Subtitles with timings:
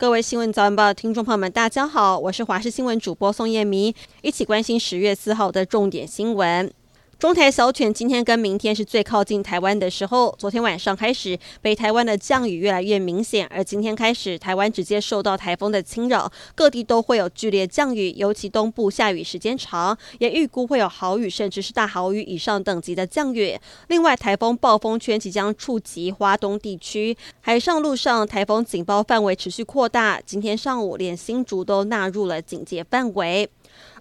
[0.00, 3.92] 各位新闻早晚报的听众朋友们，大家好，我是华视新闻主播宋燕明，
[4.22, 6.72] 一起关心十月四号的重点新闻。
[7.20, 10.34] 中台小犬今天跟明天是最靠近台湾的时候。
[10.38, 23.54] 昨天晚上开始，北台湾的降雨越来越明显，而今天开始，台湾直接受到台风的侵扰，各地都会有剧烈降雨，尤其东部下雨时间长，也预估会有豪雨甚至是大豪雨以上等级的降雨。
[23.88, 30.18] 另外，台风暴风圈即将触及花东地区，海上、陆上台风警报范围持续扩大。
[30.24, 33.50] 今天上午，连新竹都纳入了警戒范围。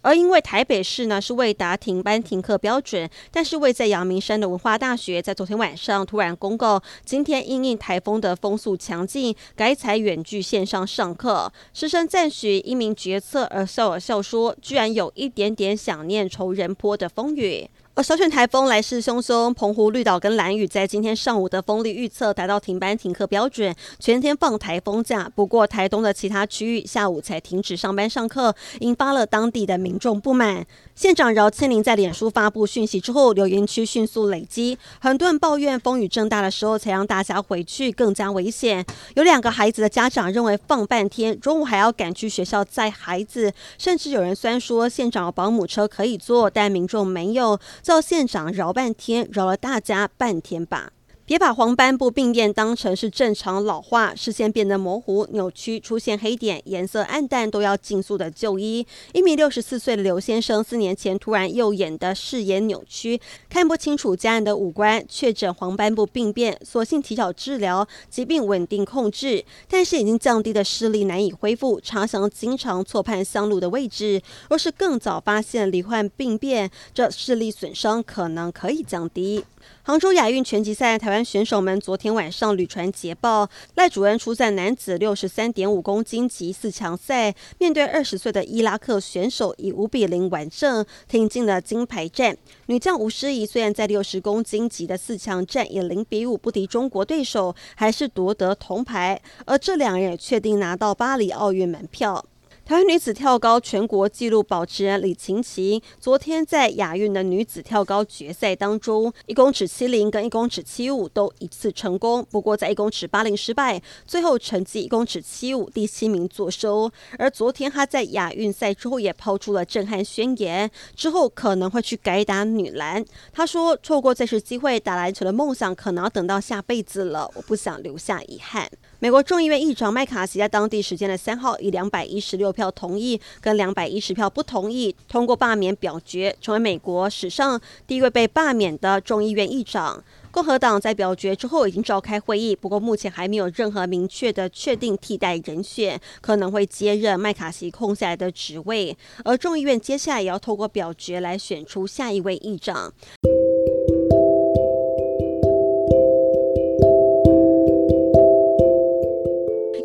[0.01, 11.51] 而因为台北市呢是未达停班停课标准，但是位在阳明山的文化大学在昨天晚上突然公告，今天因应台风的风速强劲，改采远距线上上课。
[11.73, 17.69] 师生赞许一名决策，而笑而笑说，居然有一点点想念仇人坡的风雨。
[17.99, 25.29] 而小选台风来势汹汹，澎湖绿岛跟兰屿在今天上午的风力预测达到停班停课标准，全天放台风假。
[25.35, 30.65] 不过台东的其他区域下午才停止上班上课，引发了当地的民众不满。
[30.95, 38.85] 县长饶庆铃在脸书发布讯息之后，留言区迅速累积，很多人抱怨风雨正大的时候才让大家回去更加危险。
[39.15, 47.59] 有两个孩子的家长认为放半天，中午还要赶去学校载孩子，甚至有人虽然说县长保姆车可以坐，但民众没有。
[47.89, 50.91] 叫县长饶半天，饶了大家半天吧。
[51.29, 58.83] 别把黄斑部病变当成是正常老化，视线变得模糊、扭曲、出现黑点、颜色暗淡，都要尽速的就医。
[59.13, 74.19] 一名六十四岁的刘先生，四年前突然右眼的视野扭曲，看不清楚家人的五官，确诊黄斑部病变，所幸提早治疗，疾病稳定控制，但是已经降低的视力难以恢复，常常经常错判相路的位置。
[74.49, 79.45] 若是更早发现罹患病变，这视力损伤可能可以降低。
[79.89, 83.49] 杭州亚运拳击赛，台湾选手们昨天晚上屡传捷报。
[83.73, 92.37] 赖主任出战男子六十三点五公斤级四强赛，面对二十岁的伊拉克选手，以五比零完胜，挺进了金牌战。
[92.67, 99.19] 女将吴诗仪虽然在六十公斤级的四强战以零比五不敌中国对手，还是夺得铜牌。
[99.45, 102.23] 而这两人也确定拿到巴黎奥运门票。
[102.69, 116.91] 台湾女子跳高全国纪录保持人李晴晴，昨天在亚运的女子跳高决赛当中，一公尺七零跟一公尺七五都一次成功，不过在一公尺八零失败，最后成绩一公尺七五第七名作收。
[117.17, 123.03] 而昨天她在亚运赛之后也抛出了震撼宣言，之后可能会去改打女篮。
[123.33, 128.69] 她说：“错过这次机会，打篮球的梦想可能要等到下辈子了，我不想留下遗憾。”
[129.01, 140.03] 美国众议院议长麦卡锡在当地时间的三号以两百一十六票同意跟两百一十票不同意通过罢免表决，成为美国史上第一位被罢免的众议院议长。
[140.31, 148.95] 共和党在表决之后已经召开会议，不过目前还没有任何明确的确定替代人选，可能会接任麦卡锡空下来的职位。
[149.23, 152.93] 而众议院接下来也要透过表决来选出下一位议长。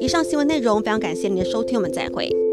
[0.00, 2.43] 以上新闻内容非常感谢您的收听，我们再会。